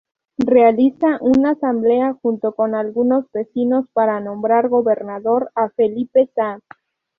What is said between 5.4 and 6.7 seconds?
a Felipe Saá.